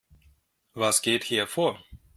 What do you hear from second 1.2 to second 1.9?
hier vor?